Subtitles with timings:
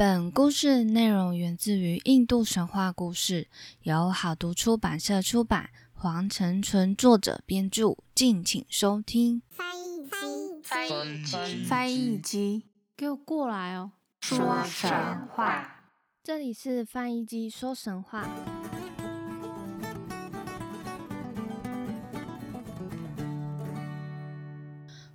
[0.00, 3.48] 本故事内容源自于印度神话故事，
[3.82, 9.42] 由好读出版社出版，黄成纯作者编著，敬请收听。
[9.50, 12.64] 翻译机，翻译机，翻译机，
[12.96, 13.90] 给我过来哦！
[14.22, 14.90] 说神
[15.34, 15.90] 话，
[16.24, 18.26] 这里是翻译机说神话。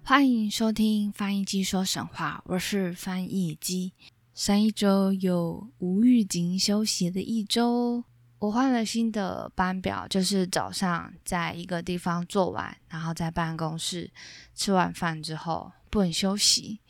[0.03, 3.93] 欢迎收听翻译机说神话，我是翻译机。
[4.35, 8.03] 上一周有无预警休息的一周，
[8.37, 14.11] 我换了新的班表，就是早上在一个地方做完，然后在办公室
[14.53, 16.81] 吃完饭之后不能休息，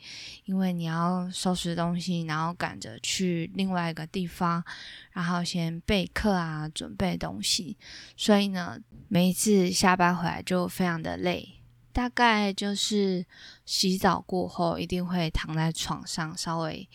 [0.46, 4.64] 因为你要收拾东西，然后赶着去另外一个地方，
[5.12, 7.76] 然后先备课啊，准备东西，
[8.16, 11.55] 所以呢，每一次下班回来就非常的累。
[11.96, 13.24] 大概就是
[13.64, 16.86] 洗澡过后，一定会躺在床上稍微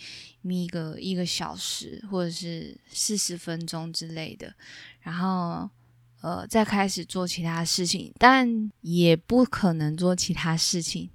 [0.41, 4.53] 眯个一个小时，或者是四十分钟之类的，
[4.99, 5.67] 然后
[6.21, 11.09] 呃再开始做其他事情，但也不可能做其他事情。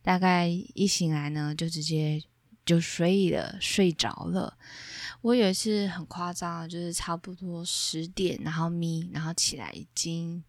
[0.00, 2.22] 大概一醒来呢，就直接
[2.64, 4.56] 就睡了，睡着了。
[5.22, 10.44] 我有一次很夸张，就是差不多十点，然后眯，然后起来已经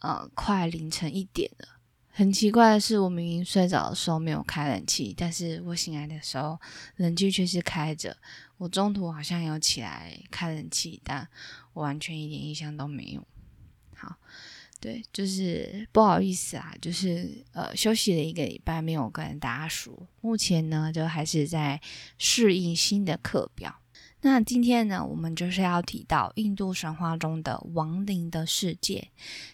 [0.00, 1.68] 呃快凌晨一点了。
[2.16, 6.56] 很奇怪的是，我明明睡着的时候没有开冷气，但是我醒来的时候
[6.98, 8.16] 冷气却是开着。
[8.56, 11.28] 我中途好像有起来开冷气，但
[11.72, 13.26] 我完全一点印象都没有。
[13.96, 14.14] 好，
[14.80, 21.80] 对，就是不好意思啊，就是呃休息了一个礼拜没有跟大家说，目前呢就还是在
[22.16, 23.80] 适应新的课表。
[24.26, 29.10] 那今天呢，我们就是要提到印度神话中的亡灵的世界。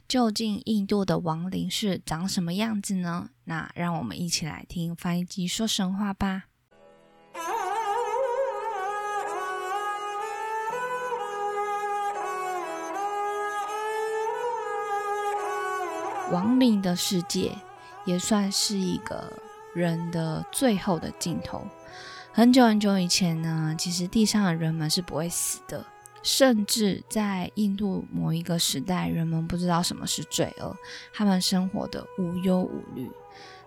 [0.07, 3.31] 究竟印度的亡灵是长什么样子呢？
[3.47, 6.45] 那让我们一起来听翻译机说神话吧。
[16.31, 17.50] 亡灵的世界
[18.05, 19.33] 也算是一个
[19.75, 21.67] 人的最后的尽头。
[22.33, 25.85] 很久很久以前呢，其实地上的人们是不会死的，
[26.23, 30.75] 甚至在印度某一个时代，人们不知道什么是罪恶，
[31.13, 33.11] 他们生活的无忧无虑。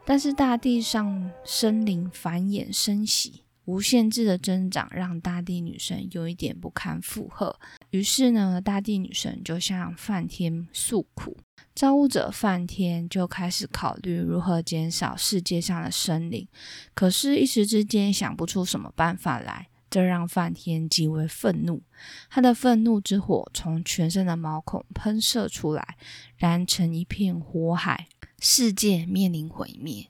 [0.06, 7.60] 但是大地上生灵繁衍生息，无限制的增长，让大地女神有一点不堪负荷。
[7.90, 11.38] 于是呢，大地女神就向梵天诉苦。
[11.76, 16.48] 造物者梵天就开始考虑如何减少世界上的生灵，
[16.94, 21.82] 可是，一时之间想不出什么办法来，这让梵天极为愤怒。
[22.30, 25.98] 他的愤怒之火从全身的毛孔喷射出来，
[26.38, 28.08] 燃成一片火海，
[28.40, 30.10] 世界面临毁灭。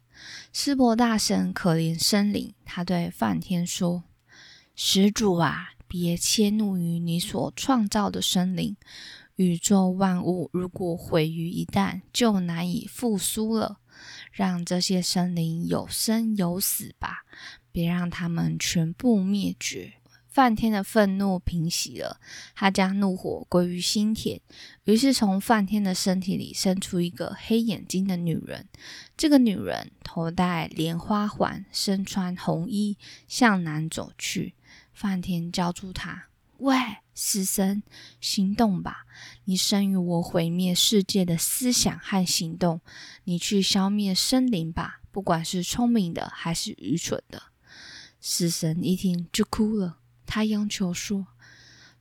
[0.52, 4.04] 湿婆大神可怜生灵，他对梵天说
[4.76, 8.76] ：“施主啊，别迁怒于你所创造的生灵。”
[9.36, 13.80] 宇宙万物如果毁于一旦，就难以复苏了。
[14.32, 17.26] 让这些生灵有生有死吧，
[17.72, 19.94] 别让他们全部灭绝。
[20.28, 22.20] 梵天的愤怒平息了，
[22.56, 24.42] 他将怒火归于心田。
[24.86, 28.68] 于是，从梵天的身体里生出一个黑眼睛的女人。
[29.16, 34.56] 这个女人头戴莲花环，身穿红衣，向南走去。
[34.92, 36.76] 梵天叫住她：“喂！”
[37.16, 37.84] 死神，
[38.20, 39.06] 行动吧！
[39.46, 42.82] 你生于我毁灭世界的思想和行动，
[43.26, 47.44] 你去消灭生灵吧，不管是聪明的还是愚蠢的。
[48.20, 51.28] 死神一听就哭了，他央求说：“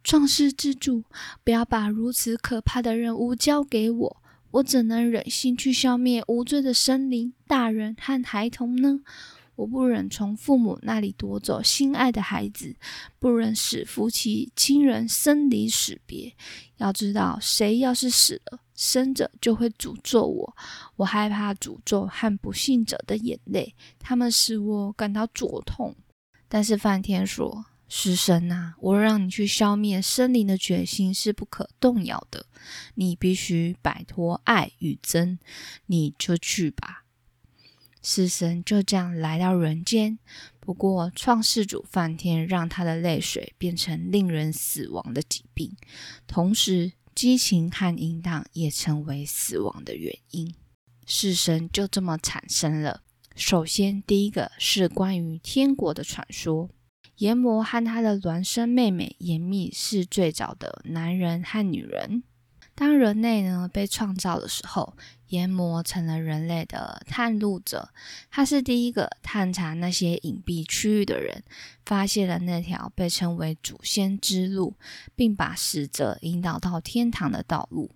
[0.03, 1.05] 创世之主，
[1.45, 9.01] 不要把如此可怕的任务交给我，我怎能忍心去消灭无罪的生灵、大人和孩童呢？”
[9.55, 12.75] 我不忍从父母那里夺走心爱的孩子，
[13.19, 16.35] 不忍使夫妻亲人生离死别。
[16.79, 20.57] 要知道，谁要是死了，生者就会诅咒我。
[20.97, 25.95] 我害怕诅咒和不幸者的眼泪，他们使我感到灼痛。
[26.49, 32.47] 但是梵天说：“师神啊，我让你去消灭生灵的决心是不可动摇的。
[32.95, 35.39] 你必须摆脱爱与憎，
[35.87, 37.02] 你就去吧。”
[38.03, 40.19] 死神就这样来到人间，
[40.59, 45.77] 不过创世主梵天让他的泪水变成令人死亡的疾病，
[46.27, 50.53] 同时激情和淫荡也成为死亡的原因。
[51.07, 53.03] 死神就这么产生了。
[53.37, 56.71] 首先，第一个是关于天国的传说：
[57.17, 62.25] 阎魔和他的孪生妹妹阎蜜是最早的男人和女人。
[62.75, 64.97] 当人类呢被创造的时候，
[65.33, 67.89] 炎魔成了人类的探路者，
[68.31, 71.43] 他是第一个探查那些隐蔽区域的人，
[71.87, 74.75] 发现了那条被称为祖先之路，
[75.17, 77.91] 并把死者引导到天堂的道路。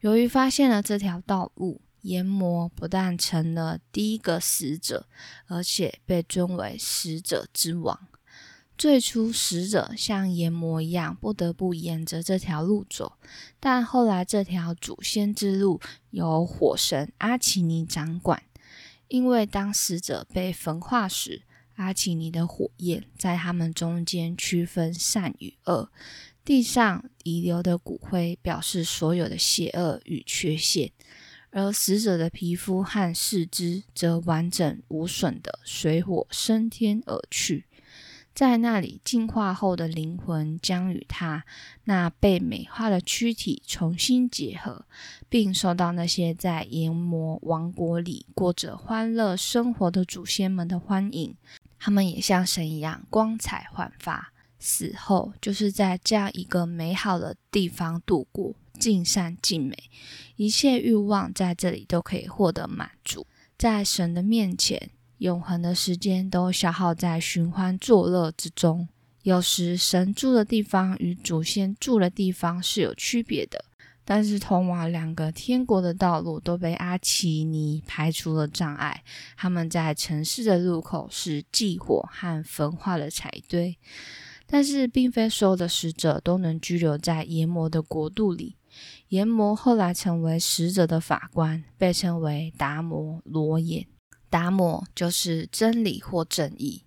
[0.00, 5.06] 由于发现了这条道路，炎魔不但成了第一个死者，
[5.46, 8.08] 而且被尊为死者之王。
[8.78, 13.14] 最初，使者像炎魔一样，不得不沿着这条路走。
[13.58, 15.80] 但后来，这条祖先之路
[16.10, 18.40] 由火神阿奇尼掌管。
[19.08, 21.42] 因为当使者被焚化时，
[21.74, 25.90] 阿奇尼的火焰在他们中间区分善与恶。
[26.44, 30.92] 地上遗留的骨灰表示所有的邪恶与缺陷，
[31.50, 37.64] 而死者的皮肤和四肢则完整无损的随火升天而去。
[38.38, 41.44] 在那里，进化后的灵魂将与他
[41.86, 44.84] 那被美化的躯体重新结合，
[45.28, 51.34] 并受到那些在炎魔王国里过着欢乐生活的祖先们的欢迎。
[51.80, 59.76] 他们也像神一样光彩焕发，死后就是在这样一个美好的地方度过，尽善尽美，
[60.36, 63.26] 一切欲望在这里都可以获得满足，
[63.58, 64.90] 在神的面前。
[65.18, 68.88] 永恒的时间都消耗在寻欢作乐之中。
[69.22, 73.64] 有时神住的地方与祖先住的地方是有区别的，
[74.04, 79.02] 但是通往两个天国的道路都被阿奇尼排除了障碍。
[79.36, 83.76] 他们在城市的入口是祭火和焚化的柴堆，
[84.46, 88.56] 但是并非所有的使者都能居留在炎魔的国度里。
[89.08, 93.86] 炎魔后来成为使者的法官，被称为达摩罗眼。
[94.30, 96.84] 达摩就是真理或正义。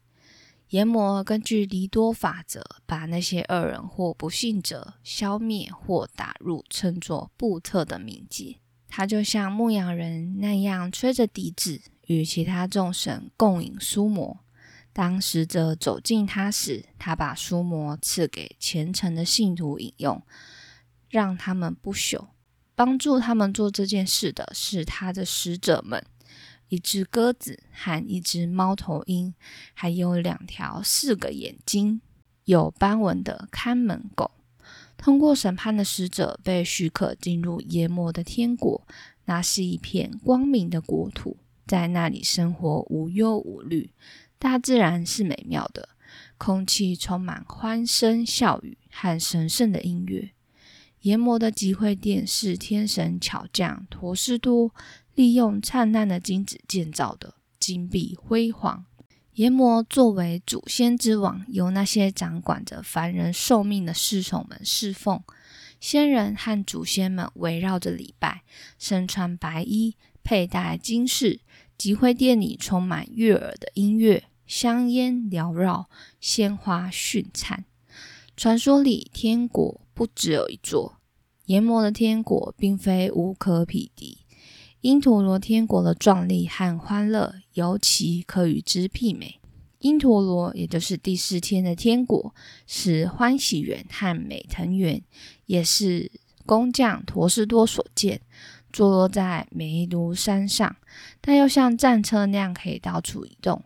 [0.69, 8.57] 阎魔根据离多法则，把那些恶人或不幸者消灭或打入，称作布特的冥界。
[8.87, 14.39] 他就像牧羊人那样，吹着笛子，与其他众神共饮苏魔。
[14.93, 20.21] 当使者走近他时，他把苏魔赐给虔诚的信徒饮用，
[21.09, 22.27] 让他们不朽。
[22.75, 26.05] 帮助他们做这件事的是他的使者们。
[26.71, 29.33] 一只鸽子和一只猫头鹰，
[29.73, 31.99] 还有两条四个眼睛、
[32.45, 34.31] 有斑纹的看门狗。
[34.95, 38.87] 通过审判的使者被许可进入炎魔的天国，
[39.25, 41.35] 那是一片光明的国土，
[41.67, 43.91] 在那里生活无忧无虑。
[44.39, 45.89] 大自然是美妙的，
[46.37, 50.31] 空气充满欢声笑语和神圣的音乐。
[51.01, 54.71] 炎魔的集会殿是天神巧匠陀思多。
[55.13, 58.85] 利用灿烂的金子建造的，金碧辉煌。
[59.33, 65.23] 炎魔作为祖先之王，由那些掌管着凡人寿命的侍从们侍奉。
[65.79, 68.43] 仙人和祖先们围绕着礼拜，
[68.77, 71.39] 身穿白衣，佩戴金饰。
[71.77, 77.65] 集会殿里充满悦耳的音乐，香烟缭绕，鲜花绚灿。
[78.37, 80.99] 传说里，天国不只有一座。
[81.45, 84.20] 炎魔的天国并非无可匹敌。
[84.81, 89.39] 因陀罗天国的壮丽和欢乐，尤其可与之媲美。
[89.77, 92.33] 因陀罗，也就是第四天的天国，
[92.65, 95.03] 是欢喜园和美藤园，
[95.45, 96.11] 也是
[96.47, 98.21] 工匠陀思多所建，
[98.73, 100.75] 坐落在梅卢山上，
[101.19, 103.63] 但又像战车那样可以到处移动。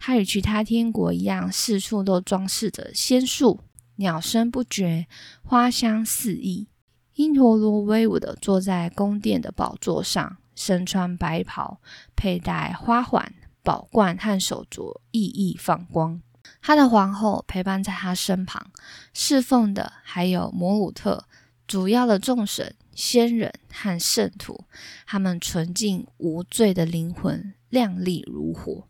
[0.00, 3.60] 它与其他天国一样，四处都装饰着仙树，
[3.96, 5.06] 鸟声不绝，
[5.44, 6.66] 花香四溢。
[7.14, 10.36] 因陀罗威武地坐在宫殿的宝座上。
[10.56, 11.80] 身穿白袍，
[12.16, 13.32] 佩戴花环、
[13.62, 16.20] 宝冠和手镯，熠熠放光。
[16.60, 18.72] 他的皇后陪伴在他身旁，
[19.12, 21.28] 侍奉的还有摩鲁特
[21.68, 24.64] 主要的众神、仙人和圣徒。
[25.06, 28.88] 他们纯净无罪的灵魂，亮丽如火。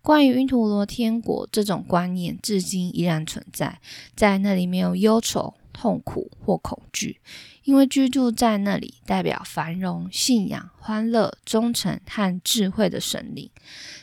[0.00, 3.80] 关于晕陀罗天国这种观念，至今依然存在，
[4.14, 5.54] 在那里没有忧愁。
[5.76, 7.20] 痛苦或恐惧，
[7.64, 13.50] 因为居住在那里代表繁荣、信仰、欢乐、忠诚和智慧的神灵。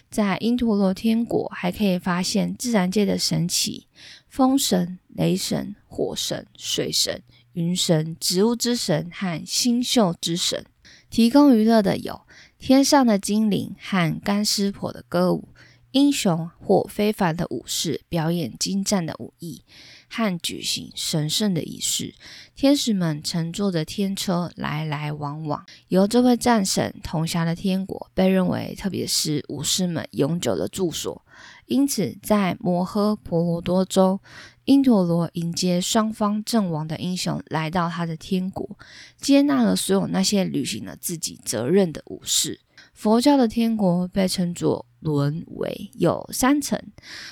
[0.10, 3.88] 在因陀罗天国，还可以发现自然界的神奇：
[4.28, 7.22] 风神、雷神、火神、水神、
[7.54, 10.66] 云神、植物之神和星宿之神。
[11.10, 12.22] 提供娱乐的有
[12.58, 15.50] 天上的精灵和干湿婆的歌舞，
[15.92, 19.64] 英雄或非凡的武士表演精湛的武艺。
[20.12, 22.14] 和举行神圣的仪式，
[22.54, 25.66] 天使们乘坐着天车来来往往。
[25.88, 31.26] 由这位战神统辖的天国，被认为特别是武士们永久的住所，
[31.68, 34.20] 因此，在摩诃婆罗多州，
[34.66, 38.78] 因陀罗迎接双方阵亡的英雄来到他的天国，
[39.18, 42.60] 接纳了所有那些履行了自己责任的武士。
[42.94, 46.78] 佛教的天国被称作轮回，有三层，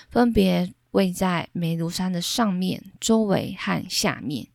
[0.10, 4.48] 分别位在梅庐山的上面、周围和下面。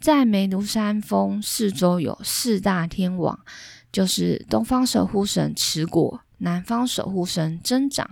[0.00, 3.40] 在梅庐山峰四周有四大天王，
[3.90, 6.20] 就是东方守护神持果。
[6.40, 8.08] 南方守护神增长，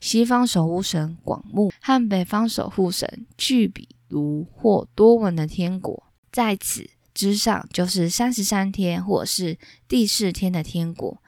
[0.00, 9.56] 西方守护神广目和北方守护神巨比卢或多闻的天国，在此之上就是三十三天或是
[9.86, 11.22] 第四天的天国。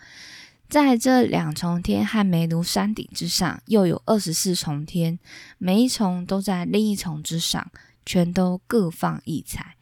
[0.70, 5.18] 在这两重天和梅庐山顶之上，又有二十四重天，
[5.58, 7.72] 每一重都在另一重之上，
[8.06, 9.74] 全都各放异彩。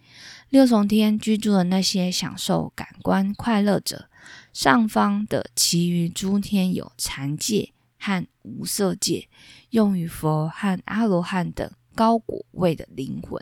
[0.48, 4.08] 六重天居住的那些享受感官快乐者。
[4.54, 9.28] 上方的其余诸天有禅界和无色界，
[9.70, 13.38] 用于佛和阿罗汉等高果位的灵魂。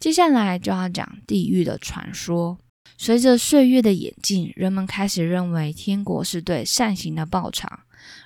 [0.00, 2.58] 接下来就要讲地狱的传说。
[3.02, 7.80] 随着岁月的演进，人们开始认为天国是对善行的报偿，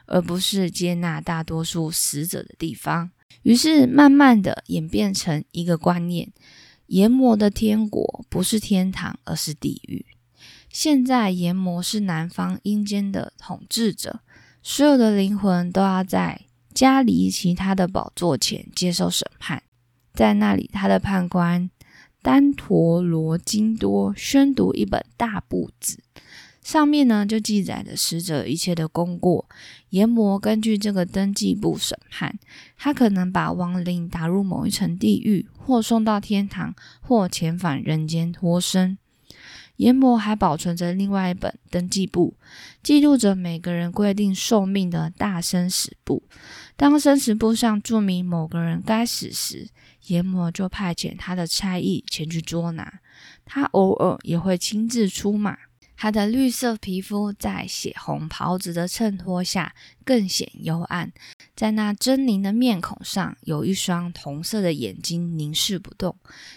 [0.06, 3.12] 而不是接纳大多数死者的地方。
[3.44, 6.32] 于是，慢慢的演变成一个观念：
[6.88, 10.04] 阎魔的天国不是天堂，而是地狱。
[10.68, 14.22] 现在阎魔是南方阴间的统治者，
[14.60, 19.62] 所有的灵魂都要在家离其他的宝座前接受审判。
[20.12, 21.70] 在那里，他的判官
[22.24, 25.98] 丹陀罗金多宣读一本大簿子，
[26.62, 29.46] 上面呢就记载着死者一切的功过。
[29.90, 32.38] 阎魔根据这个登记簿审判，
[32.78, 38.96] 他可能把亡灵打入某一层地狱，或送到天堂，或遣返人间脱生。
[39.76, 42.36] 阎魔还保存着另外一本登记簿，
[42.82, 46.22] 记录着每个人规定寿命的大生死簿。
[46.76, 49.68] 当生死簿上注明某个人该死时，
[50.06, 53.00] 阎魔就派遣他的差役前去捉拿。
[53.44, 55.56] 他偶尔也会亲自出马。
[55.96, 61.12] 他的绿色皮肤在血红袍子的衬托下更显幽暗，
[61.54, 66.16] 在那狰狞的面孔上有一双铜色的眼睛凝视不动。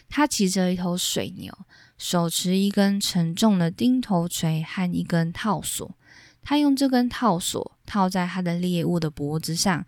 [0.09, 1.55] 他骑着一头水牛。
[1.97, 5.97] 手持一根沉重的钉头锤和一根套索，
[6.41, 9.85] 他用这根套索套在他的猎物的脖子上，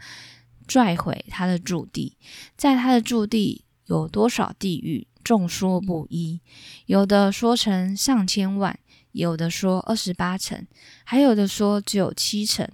[0.68, 2.18] 拽回他的驻地。
[2.58, 6.42] 在他的驻地有多少地狱，众说不一，
[6.88, 8.80] 有的说成上千万，
[9.12, 10.66] 有的说二十八层，
[11.04, 12.68] 还有的说只有七层。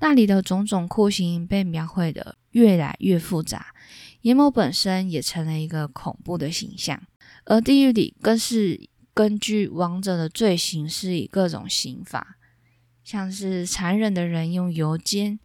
[0.00, 3.74] 那里的种种酷刑被描绘的越来越复杂，
[4.22, 7.00] 阎魔本身也成了一个恐怖的形象。
[7.44, 12.36] 而地狱里更是根据亡者的罪行施以各种刑罚，
[13.04, 15.38] 像是残忍的人用油煎，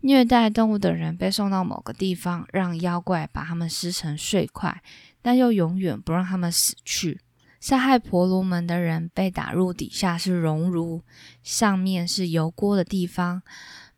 [0.00, 4.82] 虐待动物的人被送到某个地方，让妖怪把他们撕成碎块，
[5.22, 7.20] 但又永远不让他们死去。
[7.60, 11.02] 杀害婆罗门的人被打入底下是熔炉，
[11.42, 13.42] 上面是油锅的地方。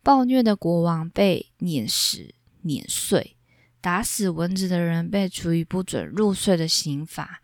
[0.02, 3.36] 暴虐的国王被碾死、碾碎。
[3.80, 7.40] 打死蚊子的人被处以不准入睡的刑罚，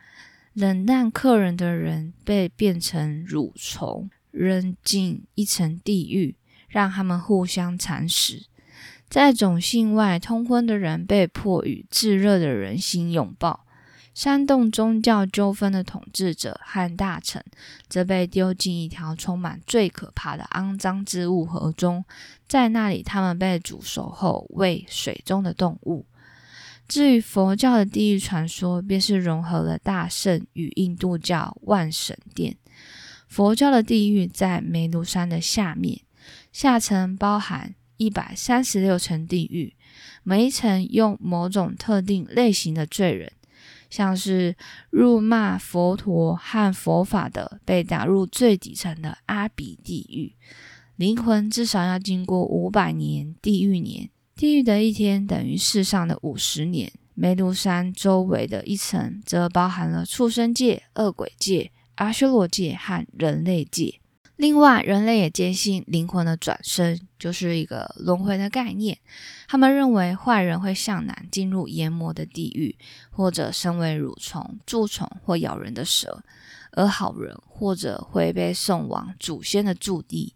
[0.53, 6.37] 冷淡客人的人被变成蠕虫，扔进一层地狱，
[6.69, 8.45] 让他们互相蚕食。
[9.09, 13.65] 在种姓外通婚的人被迫与炙热的人心拥抱。
[14.13, 17.45] 煽动宗教纠纷的统治者和大臣
[17.87, 22.03] 则被丢进一条充满最可怕的肮脏之物河中，
[22.49, 26.07] 在那里他们被煮熟后喂水中的动物。
[26.89, 32.57] 至于佛教的地狱传说，便是融合了大圣与印度教万神殿。
[33.29, 36.01] 佛教的地狱在梅庐山的下面，
[36.53, 39.75] 下层包含一百三十六层地狱，
[40.23, 43.33] 每一层用某种特定类型的罪人，
[43.91, 44.55] 像是
[44.91, 50.37] 辱骂佛陀和佛法的，被打入最底层的阿鼻地狱，
[50.95, 54.09] 灵魂至少要经过五百年地狱年。
[54.37, 56.93] 地狱的一天等于世上的五十年。
[57.15, 63.99] 梅庐山周围的一层则包含了畜生界、恶鬼界、阿修罗界和人类界。
[64.37, 68.99] 另外，人类也坚信灵魂的转生就是一个轮回的概念。
[69.49, 72.77] 他们认为坏人会向南进入研磨的地狱，
[73.09, 76.23] 或者身为蠕虫、蛀虫或咬人的蛇；
[76.73, 80.35] 而好人或者会被送往祖先的驻地。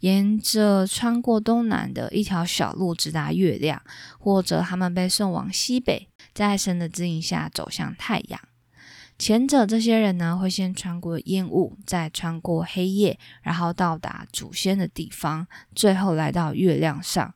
[0.00, 3.80] 沿着穿过东南的一条小路直达月亮，
[4.18, 8.40] 或者他们被送往西北，在神的指引下走向太阳。
[9.18, 17.34] 前者这些人呢，会先穿过烟雾，再穿过黑夜，然后到达祖先的地方，最后来到月亮上。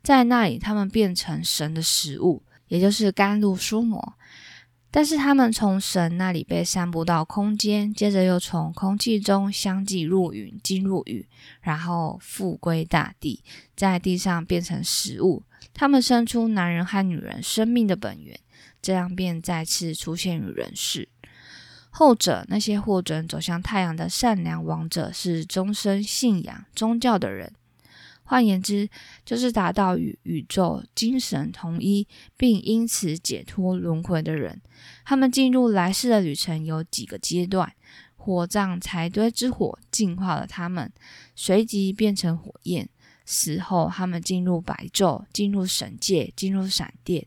[0.00, 4.14] 在那里，他们变成神的食物，也就是甘露书魔。
[4.96, 11.26] 但是他们从神那里被散布到空间，接着又从空气中相继入云，进入雨，
[11.62, 13.42] 然后复归大地，
[13.74, 15.42] 在地上变成食物。
[15.72, 18.38] 他们生出男人和女人生命的本源，
[18.80, 21.08] 这样便再次出现于人世。
[21.90, 27.52] 后者那些获准走向太阳的善良王者，是终身信仰宗教的人。
[28.24, 28.88] 换言之，
[29.24, 34.60] 就是达到与宇宙精神统一，并因此解脱轮回的人。
[35.04, 37.72] 他们进入来世的旅程有几个阶段：
[38.16, 40.90] 火葬柴堆之火净化了他们，
[41.36, 42.88] 随即变成火焰。
[43.26, 47.26] 死后，他们进入白昼，进入神界，进入闪电。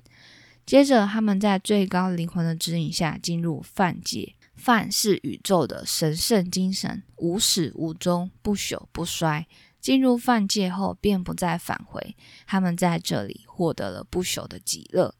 [0.66, 4.34] 接着，他们在最高灵魂的指引下进入梵界。
[4.56, 9.48] 梵是宇宙的神圣精神，无始无终，不朽不衰。
[9.88, 12.14] 进入犯界后，便不再返回。
[12.46, 15.16] 他们在这里获得了不朽的极乐。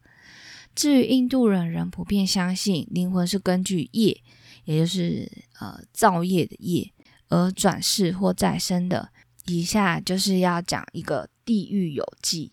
[0.74, 4.22] 至于印度人，仍普遍相信灵魂是根据业，
[4.66, 5.26] 也就是
[5.58, 6.92] 呃造业的业
[7.30, 9.08] 而转世或再生的。
[9.46, 12.52] 以下就是要讲一个地狱游记，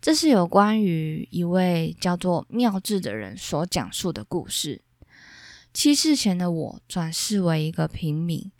[0.00, 4.80] 这是有关于一位叫做妙智的人所讲述的故事。
[5.74, 8.50] 七世前的我转世为一个平民。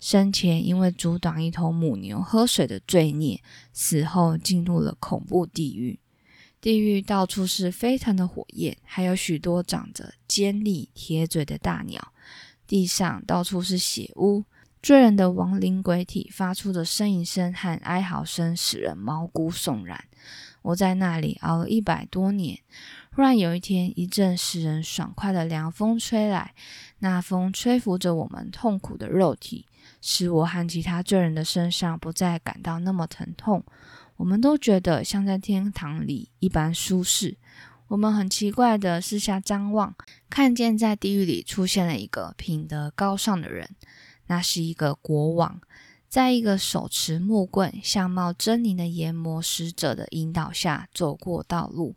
[0.00, 3.40] 生前因为阻挡一头母牛喝水的罪孽，
[3.72, 6.00] 死后进入了恐怖地狱。
[6.60, 12.12] 地狱到处是飞腾的火焰，还有许多长着尖利铁嘴的大鸟。
[12.66, 14.44] 地上到处是血污，
[14.82, 20.04] 罪人的亡灵鬼体发出的呻吟声和哀嚎声，使人毛骨悚然。
[20.62, 22.58] 我在那里熬了一百多年，
[23.14, 26.54] 忽然有一天，一阵使人爽快的凉风吹来，
[26.98, 29.66] 那风吹拂着我们痛苦的肉体。
[30.00, 33.64] 使我和其他罪人的身上不再感到那么疼痛，
[34.16, 37.36] 我们都觉得像在天堂里一般舒适。
[37.88, 39.94] 我们很奇怪的四下张望，
[40.28, 43.68] 看见在地狱里出现了一个品德高尚的人，
[44.28, 45.60] 那是一个国王，
[46.08, 51.96] 在一个手持木棍、相貌狰狞的阎魔使者的引导下走过道路。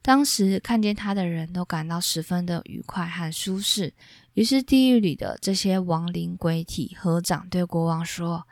[0.00, 3.92] 当时看见他的人都感到十分的愉快和舒适。
[4.34, 8.46] 于是地狱里的这些亡灵鬼体合掌对国王说：“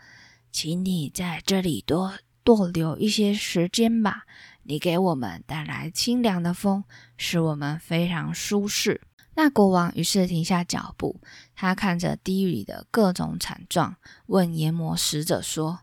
[0.53, 2.13] 请你在这里多
[2.45, 4.25] 多留一些时间吧。
[4.65, 6.85] 你给我们带来清凉的风，
[7.17, 9.01] 使我们非常舒适。”
[9.35, 11.19] 那国王于是停下脚步，
[11.55, 15.81] 他看着地狱里的各种惨状，问阎魔使者说：“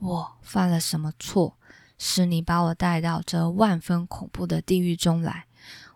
[0.00, 1.56] 我犯了什么错？”
[2.02, 5.44] 使你把我带到这万分恐怖的地狱中来。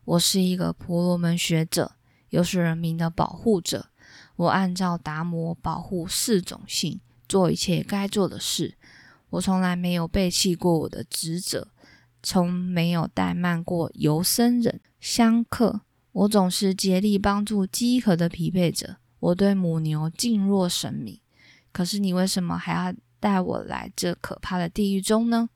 [0.04, 1.96] 我是一个婆罗门学者，
[2.34, 3.86] 又是人民的保护者。
[4.34, 8.76] 我按照达摩保护四种性，做一切该做的事。
[9.30, 11.68] 我从来没有背弃过我的职责，
[12.24, 15.82] 从没有怠慢过游僧人香客。
[16.10, 18.96] 我总是竭力帮助饥渴的疲惫者。
[19.20, 21.20] 我对母牛敬若神明。
[21.72, 25.48] 可是你为什么还要带我来这可怕的地狱中呢？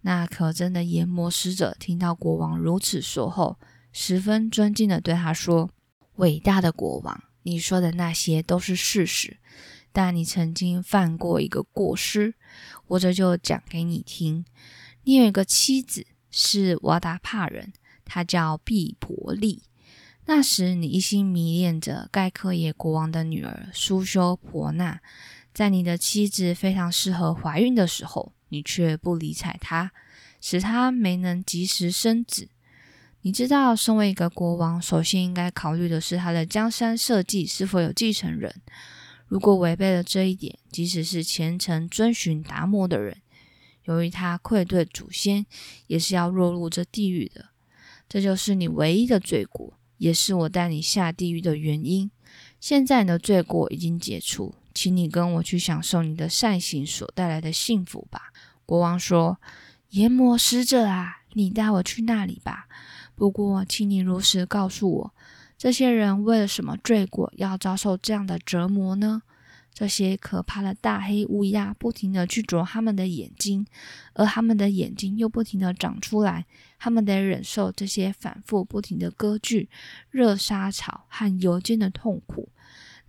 [0.00, 3.58] 那可憎的阎魔使者听到国王如此说后，
[3.92, 5.68] 十分尊敬的对他说
[6.20, 9.38] ：“伟大的国王，你说的那些都是事实，
[9.90, 12.34] 但你曾经犯过一个过失，
[12.88, 14.44] 我这就讲给你听。
[15.04, 17.72] 你有一个妻子是瓦达帕人，
[18.04, 19.62] 她叫毕婆利。
[20.26, 25.00] 那时你一心迷恋着盖克耶国王的女儿苏修婆娜，
[25.54, 29.92] 在你的妻子非常适合怀孕的时候。”你却不理睬她，
[30.40, 32.48] 使她没能及时生子。
[33.22, 38.62] 你知道，身为一个国王，首先应该考虑的是他的江山社稷是否有继承人。
[39.26, 43.18] 如果违背了这一点，即使是虔诚遵循达摩的人，
[43.84, 45.44] 由于他愧对祖先，
[45.86, 47.50] 也是要落入这地狱的。
[48.08, 52.10] 这就是你唯一的罪过，也是我带你下地狱的原因。
[52.58, 54.54] 现在你的罪过已经解除。
[54.72, 58.32] 请你跟我去享受你的善行所带来的幸福吧。
[58.64, 59.40] 国王说
[59.90, 62.68] ：“阎魔使者啊，你带我去那里吧。
[63.20, 65.14] 不过，请你如实告诉我，
[65.58, 69.20] 这些人为了什么罪过要遭受这样的折磨呢？
[69.74, 73.66] 这些可怕的大黑乌鸦不停地去啄他们的眼睛，
[74.14, 76.46] 而他们的眼睛又不停地长出来，
[76.78, 79.68] 他们得忍受这些反复不停的割据、
[80.08, 82.48] 热沙草和油煎的痛苦。”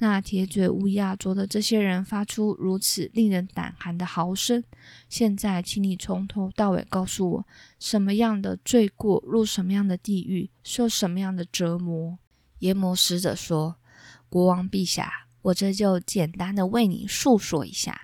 [0.01, 4.63] 那铁嘴乌鸦啄的这些人发出如此令人胆寒的嚎声。
[5.07, 7.47] 现在，请你从头到尾告诉我，
[7.79, 12.17] 什么样的罪过入什么样的地狱，受什么样的折磨？
[12.57, 13.75] 阎魔使者说
[14.27, 18.01] ：“国王陛下，我这就简单的为你述说一下。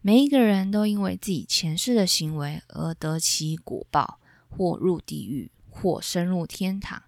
[0.00, 7.02] 每一个人都因为自己前世的行为而得其果报，或入地狱，或升入天堂。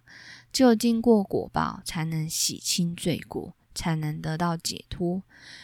[0.53, 5.21] 只有经过果报，才能洗清罪过，才能得到解脱。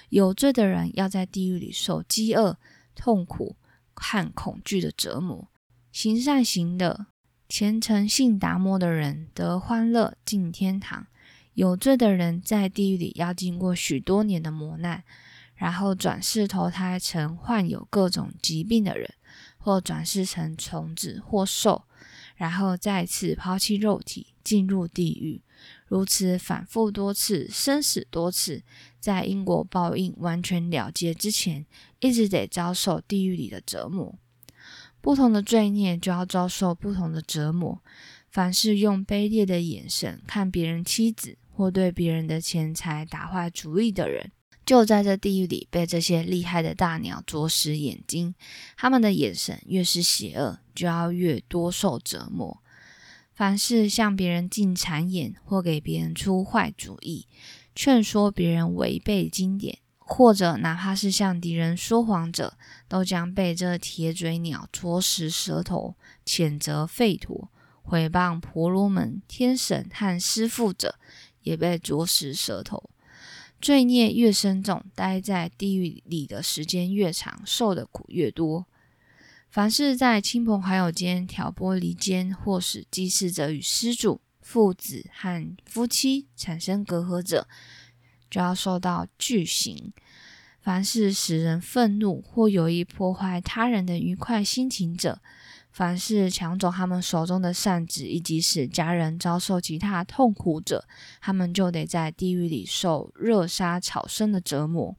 [0.10, 2.58] 有罪的人要在地狱里受饥饿、
[2.96, 3.56] 痛苦
[3.96, 5.48] 和恐惧的折磨；
[5.92, 7.08] 行善行的、
[7.50, 11.08] 虔诚信达摩的人得欢乐进天堂。
[11.56, 15.04] 有罪的人在地狱里要经过许多年的磨难。
[15.56, 19.14] 然后转世投胎成患有各种疾病的人，
[19.58, 21.84] 或转世成虫子或兽，
[22.36, 25.43] 然后再次抛弃肉体进入地狱，
[25.94, 28.64] 如此反复多次，生死多次，
[29.00, 31.68] 在因果报应完全了结之前，
[32.00, 34.16] 一直得遭受地狱里的折磨。
[35.02, 37.84] 不同的罪孽就要遭受不同的折磨。
[38.32, 44.32] 凡是用卑劣的眼神看别人妻子，或对别人的钱财打坏主意的人。
[44.66, 48.34] 就在这地狱里，被这些厉害的大鸟啄食眼睛。
[48.76, 52.63] 他们的眼神越是邪恶，就要越多受折磨。
[53.44, 57.28] 凡是向别人进谗言，或给别人出坏主意，
[57.76, 67.52] 劝说别人违背经典，或者哪怕是向敌人说谎者，都将被这铁嘴鸟啄食舌头，谴责吠陀，
[67.82, 70.96] 毁谤婆罗门、天神和师父者，
[71.42, 72.90] 也被啄食舌头。
[73.60, 78.68] 罪孽越深重，待在地狱里的时间越长，受的苦越多。
[79.54, 87.48] 凡是在亲朋好友间挑拨离间，或使祭祀者与施主、父子和夫妻产生隔阂者，
[88.32, 89.94] 就要受到巨刑。
[90.60, 95.22] 凡是使人愤怒或有意破坏他人的愉快心情者，
[95.72, 100.88] 凡是抢走他们手中的扇子，以及使家人遭受其他痛苦者，
[101.22, 104.96] 他们就得在地狱里受热杀草生的折磨。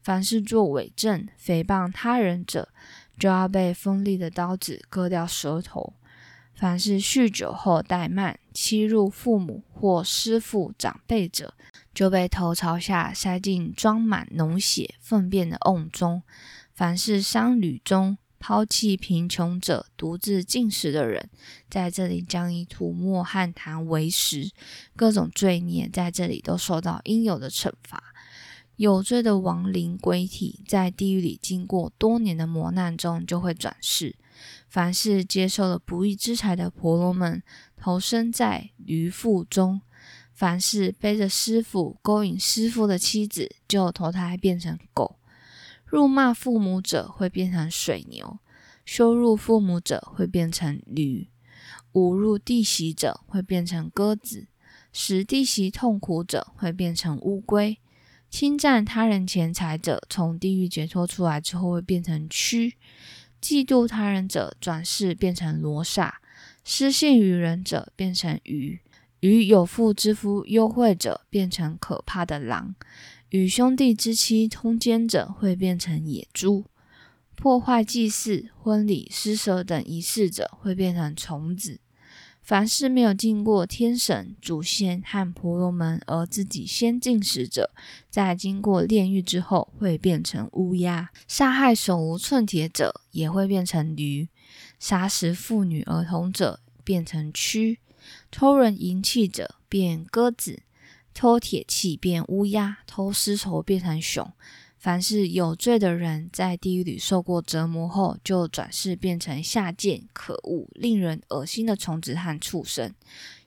[0.00, 2.72] 凡是作伪证、诽谤他人者，
[3.18, 5.94] 就要被锋利的刀子割掉舌头。
[6.54, 11.54] 凡是酗酒后怠慢、欺辱父母或师父长辈者，
[11.94, 16.22] 就被头朝下塞进装满脓血、粪便的瓮中。
[16.74, 21.30] 凡是商旅中，抛弃贫穷者、独自进食的人，
[21.70, 24.50] 在这里将以土沫和痰为食。
[24.96, 28.02] 各种罪孽在这里都受到应有的惩罚。
[28.78, 34.14] 有罪的亡灵鬼体在地狱里经过多年的磨难中，就会转世。
[34.68, 37.42] 凡是接受了不义之财的婆罗门，
[37.76, 39.80] 投身在驴腹中；
[40.32, 45.18] 凡是背着师傅勾引师傅的妻子，就投胎变成狗。
[45.84, 48.38] 辱骂父母者会变成水牛，
[48.84, 51.28] 羞辱父母者会变成驴，
[51.94, 54.46] 侮辱弟媳者会变成鸽子，
[54.92, 57.80] 使弟媳痛苦者会变成乌龟，
[58.30, 62.74] 侵占他人钱财者从地狱解脱出来之后会变成蛆，
[63.40, 66.20] 嫉妒他人者转世变成罗刹，
[66.64, 68.80] 失信于人者变成鱼，
[69.20, 72.74] 与有妇之夫幽会者变成可怕的狼。
[73.30, 76.64] 与兄弟之妻通奸者会变成野猪，
[77.34, 81.80] 破坏祭祀、婚礼、施舍等仪式者会变成虫子。
[82.48, 87.70] 凡是没有经过天神、祖先和婆罗门而自己先进食者，
[88.08, 91.10] 在经过炼狱之后会变成乌鸦。
[91.26, 94.30] 杀害手无寸铁者也会变成驴，
[94.78, 97.76] 杀死妇女儿童者变成蛆，
[98.30, 100.62] 偷人银器者变鸽子。
[101.12, 104.32] 偷铁器变乌鸦，偷丝绸变成熊。
[104.78, 112.94] 凡是有罪的人，在地狱里受过折磨后，就转世变成下贱、可恶、令人恶心的虫子和畜生。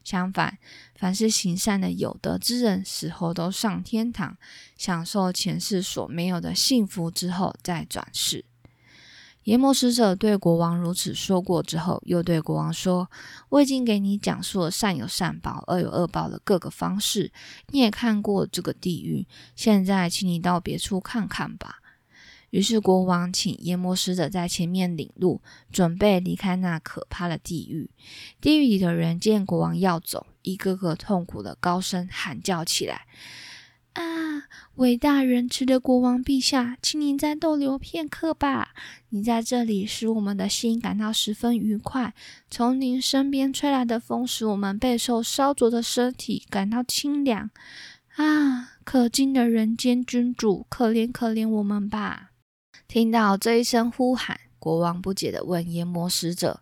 [0.04, 0.58] 相反，
[0.96, 4.38] 凡是行善的有德之人，死后都上天堂，
[4.76, 8.44] 享受前世所没有的幸福，之后再转世。
[9.44, 13.10] 阎魔使者对国王如此说过之后，又对国王说
[13.50, 17.32] ：“我已经给你讲述了善有善报、恶有恶报的各个方式，
[17.70, 19.26] 你也看过这个地狱。
[19.56, 21.78] 现在，请你到别处看看吧。”
[22.52, 27.90] 于是，国王请阎魔使者在前面领路，准备离开那可怕的地狱。
[28.42, 33.08] 地狱里的人见国王要走，一个个痛苦的高声喊叫起来。
[33.94, 38.70] 啊，伟大仁慈的国王陛下，请您再逗留片刻吧。
[39.10, 42.14] 你在这里使我们的心感到十分愉快。
[42.50, 47.50] 从您身边吹来的风，使我们备受烧灼的身体感到清凉。
[48.16, 52.32] 啊，可敬的人间君主，可怜可怜我们吧！
[52.88, 56.62] 听到这一声呼喊，国王不解地问阎魔使者。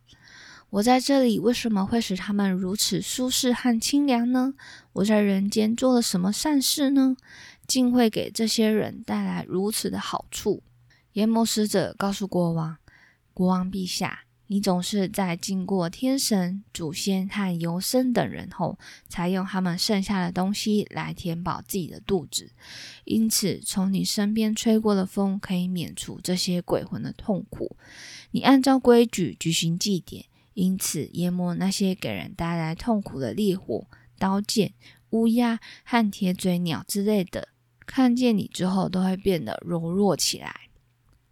[0.71, 4.53] 我在这里为什么会使他们如此舒适和清凉呢？
[4.93, 7.17] 我在人间做了什么善事呢？
[7.65, 10.61] 竟会给这些人带来如此的好处？
[11.13, 12.77] 阎魔使者告诉国王
[13.33, 18.77] ：“国王陛下，你总是在经过天神、祖先和游僧等人后，
[19.07, 22.51] 才用他们剩下的东西来填饱自己的肚子。
[23.05, 27.75] 因此，从你身边吹过的风可以免除这些鬼魂的痛苦。
[28.31, 34.73] 你按照规矩举行祭典，因此淹没那些给人带来痛苦的烈火、刀剑、
[35.11, 37.49] 乌鸦和铁嘴鸟之类的，
[37.85, 40.53] 看见你之后都会变得柔弱起来。”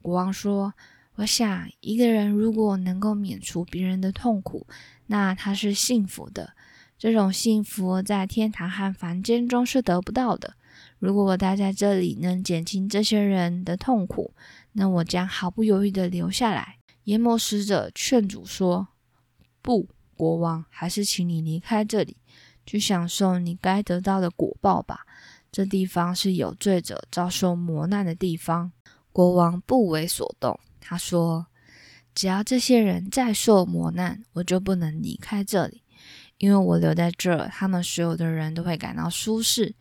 [0.01, 0.73] 国王说
[1.15, 4.65] ：“我想，一个人如果能够免除别人的痛苦，
[5.08, 6.53] 那他是幸福的。
[6.97, 10.56] 这种幸福在天堂和凡间中是得不到的。
[10.97, 14.34] 如果我待在这里能减轻这些人的痛苦，
[14.71, 18.88] 那我将毫不犹豫地留下来。”阎魔使者劝阻说
[19.67, 22.15] ：“不，国王，还是请你离开这里，
[22.65, 25.06] 去享受你该得到的果报吧。
[25.51, 28.71] 这地方是有罪者遭受磨难的地方。”
[29.12, 30.58] 国王不为所动。
[30.80, 31.47] 他说
[32.15, 35.84] ：“只要这些人再受磨难，我就不能离开这里。
[36.38, 39.75] 因为我留在这儿，他们所有的人都会感到舒适。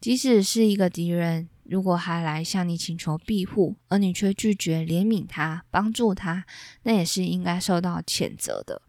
[0.00, 6.44] 即使是一个敌人，如果还来向你请求庇护，而你却拒绝怜悯他、帮助他，
[6.84, 8.82] 那也是应该受到谴责的。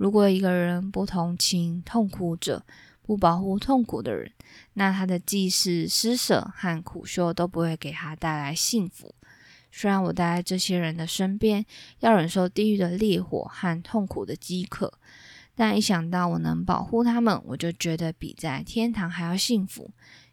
[0.00, 2.64] 如果一个人不同情痛苦者，
[3.02, 4.32] 不保护痛苦的人，
[4.72, 9.14] 那他的祭祀、施舍和苦修都不会给他带来幸福。”
[9.70, 11.66] 虽然我待在这些人的身边，
[11.98, 14.90] 要忍受地狱的烈火和痛苦的饥渴，
[15.54, 19.90] 但一想到我能保护他们，我就觉得比在天堂还要幸福。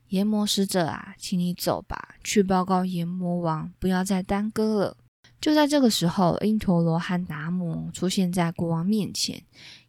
[0.07, 4.97] 阎魔使者啊，请你走吧，去报告阎魔王，不要再耽搁了。
[5.39, 9.43] 就在这个时候，因陀罗和达摩出现在国王面前。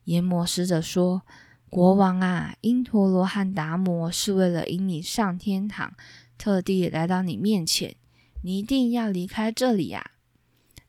[0.05, 1.23] 阎魔使者说
[1.69, 5.95] ：“国王啊，因陀罗和达摩是为了引你上天堂，
[6.37, 7.97] 特地来到你面前。”
[8.43, 10.13] 你一定要离开这里呀！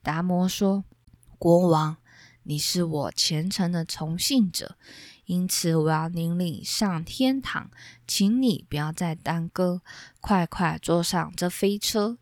[0.02, 0.84] 达摩说
[1.36, 1.96] ：“国王，
[2.44, 4.76] 你是我虔诚的从信者，
[5.24, 7.70] 因此我要领你上天堂，
[8.06, 9.82] 请你不要再耽搁，
[10.20, 12.18] 快快坐上这飞车。”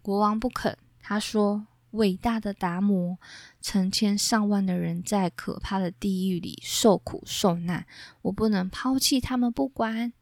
[0.00, 3.16] 国王不肯，他说：“伟大的达摩，
[3.62, 7.86] 成千上万的人在可怕的地狱里受苦受难，
[8.22, 10.12] 我不能抛弃他们不管。”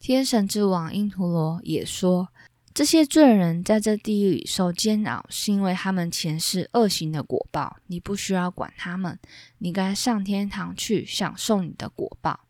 [0.00, 2.30] 天神之王因陀罗也说。
[2.74, 7.76] 这些罪人在这地狱里受煎熬，是因为他们前世恶行的果报。
[7.86, 9.16] 你不需要管他们，
[9.58, 12.40] 你该上天堂去享受你的果报。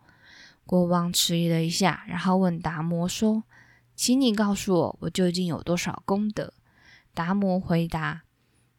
[0.65, 3.45] 国王迟疑了一下，然后问达摩说
[3.97, 6.55] ：“请你告诉我，我究竟有多少功德？”
[7.21, 8.23] 达摩回答：“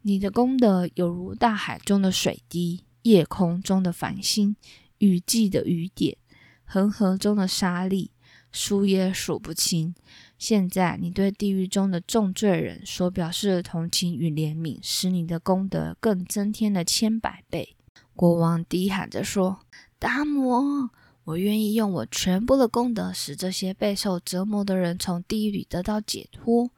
[0.01, 4.55] 你的功德有如大海中的水滴，夜空中的繁星，
[4.97, 6.17] 雨季的雨点，
[6.65, 8.09] 恒河中的沙粒，
[8.51, 9.93] 数也数不清。”
[10.39, 17.75] 现在你对地狱中的重罪人所表示的同情与怜悯，使你的功德更增添了千百倍。
[18.15, 19.59] 国王低喊着说
[19.99, 20.89] ：“达摩，
[21.25, 26.71] 我愿意用我全部的功德，使这些备受折磨的人从地狱里得到解脱。”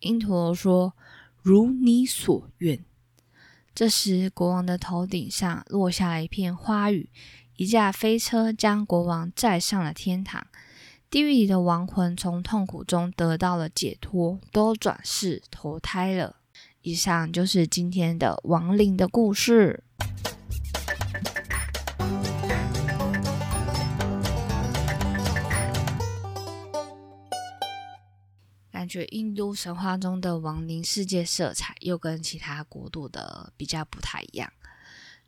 [0.00, 0.94] 因陀罗说
[1.42, 2.84] ：“如你所愿。”
[3.74, 7.10] 这时，国王的头顶上落下了一片花雨，
[7.56, 10.46] 一架飞车将国王载上了天堂。
[11.08, 16.36] 地狱里的亡魂从痛苦中得到了解脱，都转世投胎了。
[16.82, 19.84] 以上就是今天的亡灵的故事。
[28.86, 34.52] 觉印度神话中的亡灵世界色彩又跟其他国度的比较不太一样。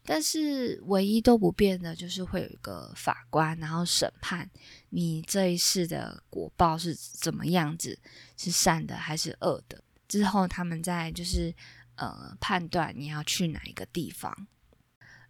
[0.05, 4.49] 但是唯一都不变的，就是会有一个法官，然后审判
[4.89, 7.99] 你这一世的果报是怎么样子，
[8.37, 9.85] 是善的还是恶的。
[10.09, 11.55] 之后他们再就是
[11.97, 14.47] 呃判断你要去哪一个地方。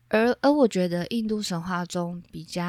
[0.06, 2.62] 而而我觉得印度神话中比较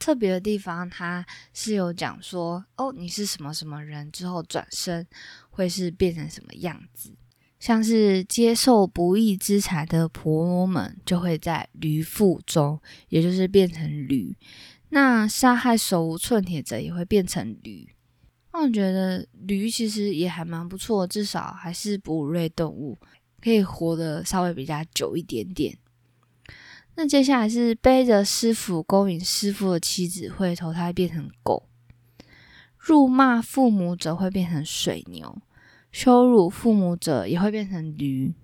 [0.00, 5.06] 特别的地方，它是有讲说哦，你是什么什么人之后转生
[5.50, 7.14] 会是变成什么样子。
[7.60, 14.34] 像是接受不义之财的婆罗门，就会在驴腹中，也就是变成驴；
[14.88, 17.86] 那杀害手无寸铁者也会变成驴。
[18.52, 22.98] 那我觉得驴其实也还蛮不错，至少还是哺乳类动物，
[23.42, 25.76] 可以活得稍微比较久一点点。
[27.00, 31.66] 那接下来是背着师傅勾引师傅的妻子会投胎变成狗，
[32.76, 35.40] 辱骂父母者会变成水牛。
[35.90, 38.34] 羞辱父母者也会变成驴，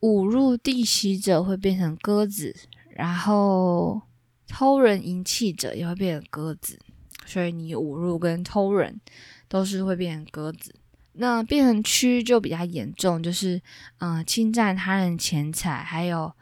[0.00, 2.56] 侮辱弟媳者会变成鸽子，
[2.90, 4.02] 然后
[4.48, 6.76] 偷人银器者也会变成鸽子。
[7.24, 9.00] 所以你侮辱跟偷人
[9.46, 10.74] 都是会变成鸽子。
[11.12, 13.62] 那变成区就比较严重，就是
[13.98, 16.32] 嗯侵占他人钱财，还有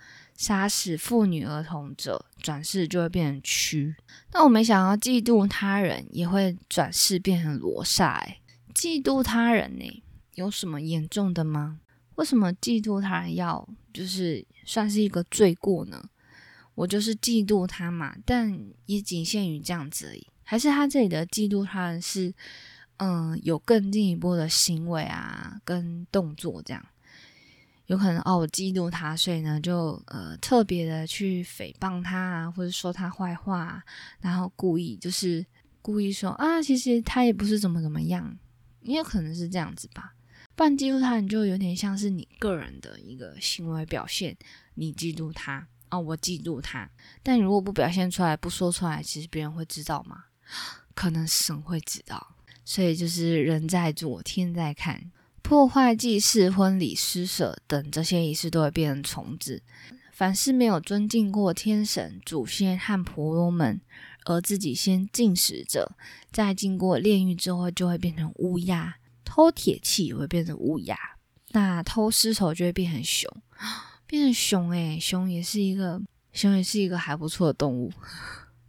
[0.40, 3.94] 杀死妇女儿童者，转世就会变成蛆。
[4.32, 8.26] 那我没想到嫉妒他人也会转世变成罗刹，
[8.74, 10.02] 嫉妒他人呢，
[10.36, 11.80] 有什么严重的吗？
[12.14, 16.02] 为什么嫉妒他人要就是算是一个罪过呢？
[16.74, 20.26] 我就是嫉妒他嘛，但也仅限于这样子而已。
[20.42, 22.32] 还是他这里的嫉妒他人是？
[23.02, 26.86] 嗯，有更进一步的行为啊，跟动作这样，
[27.90, 33.82] 有可能哦，我嫉妒他，所以呢，就呃特别的去诽谤他啊，或者说他坏话，
[34.20, 35.44] 然后故意就是
[35.82, 38.38] 故意说啊，其实他也不是怎么怎么样，
[38.82, 40.14] 也有可能是这样子吧。
[40.54, 44.36] 不然嫉妒他，你就有点像是你个人的一个行为表现，
[44.74, 46.88] 你嫉妒他哦，我嫉妒他。
[47.24, 50.26] 但如果不表现出来，不说出来，其实别人会知道吗？
[50.94, 52.36] 可能神会知道。
[52.64, 55.10] 所以就是人在做，天在看，
[55.50, 59.64] 破坏祭祀、婚礼、施舍等这些仪式都会变成虫子。
[60.12, 63.80] 凡是没有尊敬过天神、祖先和婆罗门，
[64.26, 65.96] 而自己先进食者，
[66.30, 68.98] 在经过炼狱之后，就会变成乌鸦。
[69.24, 70.96] 偷铁器也会变成乌鸦，
[71.48, 73.28] 那偷尸首就会变成熊，
[74.06, 76.00] 变成熊诶，熊也是一个，
[76.32, 77.92] 熊也是一个还不错的动物，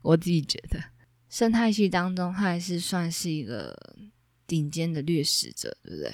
[0.01, 0.83] 我自己觉得。
[1.29, 3.77] 生态系当中，它还是算是一个
[4.47, 6.11] 顶尖的掠食者，对不对？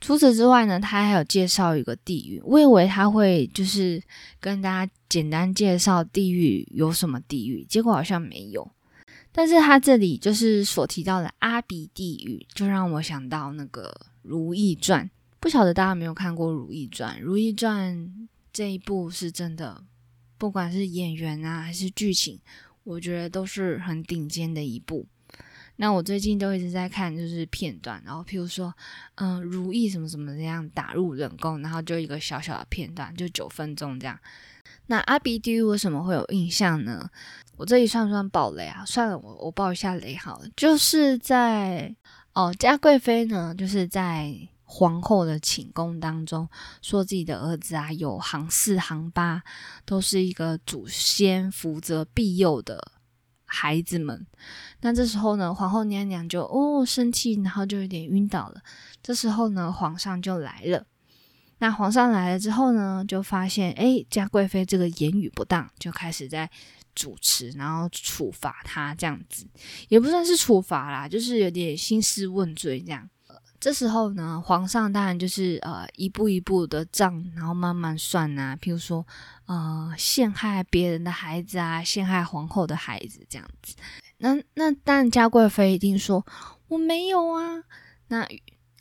[0.00, 2.40] 除此之外呢，他还有介绍一个地狱。
[2.44, 4.02] 我以为他会就是
[4.40, 8.70] 跟大家简单介绍地狱有什么地狱，结果好像没有。
[9.32, 13.90] 但是他这里就是所提到的阿鼻地狱，就让我想到那个
[14.22, 15.04] 《如懿传》。
[15.40, 17.16] 不晓得大家有没有看过《如懿传》？
[17.22, 17.94] 《如懿传》
[18.52, 19.84] 这一部是真的，
[20.36, 22.40] 不管是演员啊还是剧情。
[22.84, 25.06] 我觉得都是很顶尖的一部。
[25.80, 28.74] 那我最近都一直在看，就是片段，然后譬如说，
[29.14, 34.18] 嗯，如意什么什么这样打入冷宫，然后就一个小小的片段，就九分钟这样。
[34.86, 37.08] 那阿比地狱为什么会有印象呢？
[37.56, 38.84] 我这里算不算爆雷啊？
[38.84, 40.48] 算了，我我爆一下雷好了。
[40.56, 41.94] 就是在
[42.34, 44.48] 哦，嘉贵妃呢，就是在。
[44.70, 46.46] 皇后的寝宫当中，
[46.82, 49.42] 说自己的儿子啊有行四行八，
[49.86, 52.92] 都是一个祖先福泽庇佑的
[53.48, 54.24] 孩子们。
[54.82, 58.62] 那这时候呢，皇后娘娘就哦生气，然后就有点晕倒了。
[59.02, 60.86] 这时候呢，皇上就来了。
[61.58, 66.48] 那皇上来了之后呢，就发现哎，嘉贵妃这个言语不当，就开始在
[66.94, 69.44] 主持，然后处罚她这样子，
[69.88, 73.08] 也不算是处罚啦，就是有点兴师问罪这样。
[73.60, 78.56] 这时候呢，皇上当然就是呃一步一步的账，然后慢慢算啊。
[78.56, 79.04] 譬如说，
[79.48, 83.74] 呃，陷害别人的孩子啊，陷害皇后的孩子这样子。
[84.18, 86.26] 那那但，嘉贵妃一定说
[86.68, 87.64] 我没有啊。
[88.08, 88.28] 那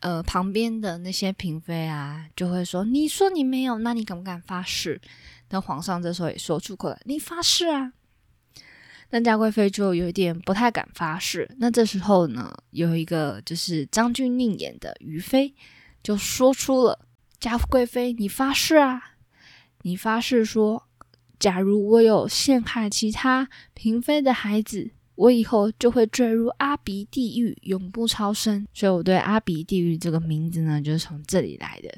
[0.01, 4.99] 呃旁边的那些嫔妃啊，就会说你说你没有，那你敢不敢发誓？
[5.49, 7.93] 那皇上这时候也说出口了，你发誓啊。
[9.12, 11.49] 那嘉贵妃就有点不太敢发誓。
[11.60, 15.56] 那这时候呢，有一个就是张钧甯演的于妃
[16.03, 17.08] 就说出了
[17.39, 19.13] ：“嘉贵妃，你发誓啊！
[19.83, 20.83] 你发誓说，
[21.39, 28.67] 假如我有陷害其他嫔妃的孩子，我以后就会坠入阿鼻地狱，永不超生。
[28.73, 31.89] 所以，我对阿鼻地狱这个名字呢，就是从这里来的。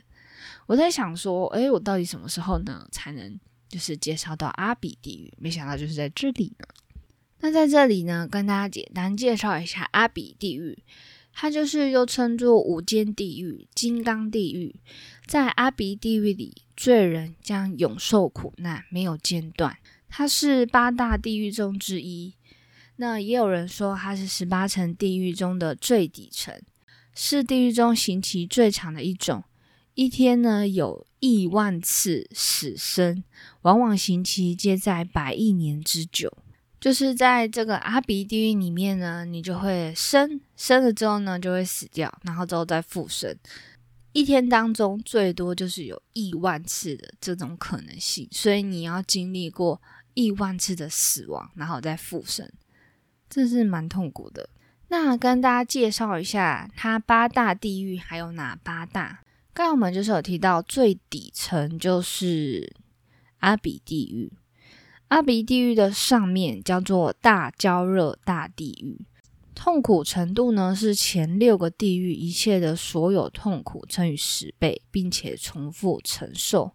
[0.67, 5.33] 我在想说，诶，我到底什么时候呢，才能就是介绍到阿鼻地狱？
[5.37, 6.65] 没想到就是在这里呢。”
[7.41, 10.77] 那在这里呢，跟大家简单介绍一下阿鼻地狱，
[11.31, 14.75] 它就是又称作五间地狱、金刚地狱。
[15.25, 19.77] 在阿鼻地狱里，罪人将永受苦难，没有间断。
[20.07, 22.33] 它是八大地狱中之一。
[22.95, 26.57] 那也有人说，它是十八层地狱中的最底层，
[27.13, 29.43] 是地狱中刑期最长的一种。
[29.93, 33.25] 一天呢，有亿万次死生，
[33.63, 36.31] 往往刑期皆在百亿年之久。
[36.79, 43.35] 就是在这个阿鼻地狱里面呢，你就会生生了之后呢，就会死掉，然后之后再复生。
[44.11, 49.81] 一天当中最多就是有亿万次的这种可能性，所以你要经历过
[50.13, 52.51] 亿万次的死亡，然后再复生，
[53.29, 54.49] 这是蛮痛苦的。
[54.87, 59.23] 那跟大家介绍一下，它八大地狱还有哪八大？
[59.53, 62.75] 刚才我们就是有提到最底层就是
[63.39, 64.33] 阿比地狱。
[65.09, 69.05] 阿鼻地狱的上面叫做大焦热大地狱，
[69.61, 76.71] 痛苦程度呢是前六个地狱一切的所有痛苦乘以十倍，并且重复承受。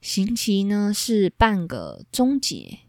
[0.00, 2.80] 刑期呢是半个终结，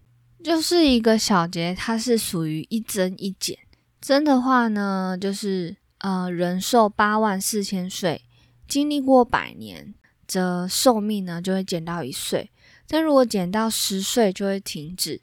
[0.43, 3.59] 就是一个小节，它是属于一增一减。
[3.99, 8.23] 增的话呢，就是呃人寿八万四千岁，
[8.67, 9.93] 经历过百年，
[10.27, 12.49] 则寿命呢就会减到一岁。
[12.87, 15.21] 但如果减到十岁就会停止，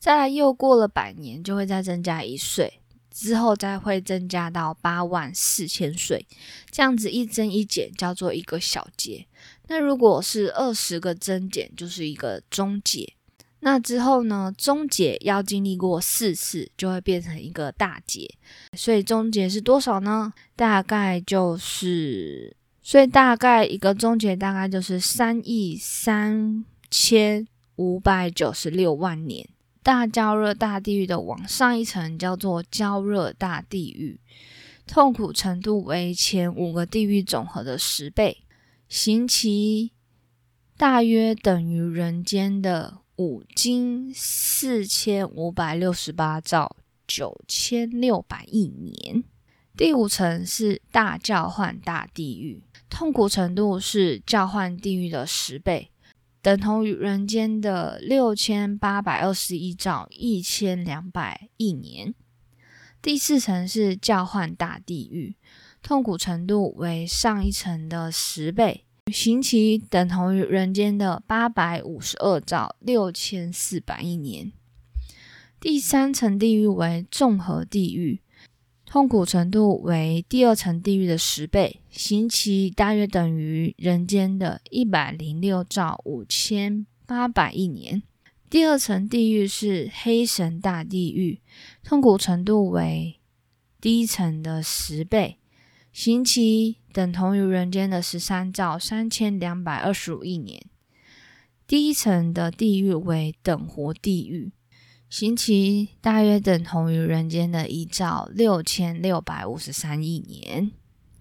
[0.00, 2.80] 再来又过了百年就会再增加一岁，
[3.16, 6.26] 之后再会增加到八万四千岁，
[6.70, 9.26] 这样子一增一减叫做一个小节。
[9.68, 13.14] 那如果是二十个增减，就是一个中节。
[13.60, 18.30] 那之后呢，中节要经历过四次，就会变成一个大结。
[18.76, 20.34] 所以中节是多少呢？
[20.54, 29.48] 大概就是，所以大概一个中节大概就是三亿三千五百九十六万年。
[29.86, 34.18] 大焦热大地狱的往上一层叫做焦热大地狱，
[34.84, 38.38] 痛苦程度为前五个地狱总和的十倍。
[38.88, 39.92] 刑期
[40.76, 46.74] 大约等于人间的五经四千五百六十八兆
[47.06, 49.22] 九千六百亿年。
[49.76, 52.60] 第五层是大叫唤大地狱，
[52.90, 55.92] 痛苦程度是叫唤地狱的十倍，
[56.46, 62.14] 等同于人间的六千八百二十一兆一千两百亿年。
[63.02, 65.34] 第四层是叫唤大地狱。
[65.82, 74.52] 痛苦程度为上一层的十倍，刑期等同于人间的八百五十二兆六千四百亿年。
[75.58, 78.20] 第三层地狱为综合地狱，
[78.96, 88.02] 痛苦程度为第二层地狱的十倍，刑期大约等于人间的一百零六兆五千八百亿年。
[88.48, 91.42] 第二层地狱是黑神大地狱，
[91.84, 93.20] 痛苦程度为
[93.82, 95.36] 第一层的十倍。
[95.92, 100.64] 刑期等同于人间的十三兆三千两百二十五亿年。
[101.66, 104.52] 第一层的地狱为等活地狱，
[105.08, 110.72] 刑期大约等同于人间的一兆六千六百五十三亿年。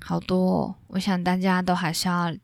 [0.02, 2.36] 好多，哦，我想大家都还是要，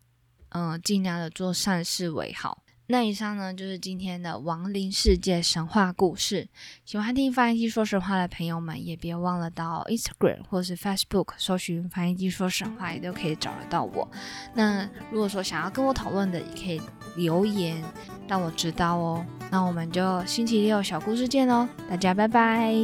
[0.50, 2.64] 嗯，尽量的做善事为好。
[2.92, 6.46] 那以上呢，就是今天的亡灵世界神话故事。
[6.84, 14.06] 喜欢听翻译机说神话的朋友们，也别忘了到 Instagram 或是 Facebook 搜寻翻译机说神话，也都可以找得到我。
[14.54, 16.82] 那如果说想要跟我讨论的，也可以
[17.16, 17.82] 留言
[18.28, 19.26] 让我知道哦。
[19.50, 22.76] 那我们就星期六小故事见喽，大家拜拜。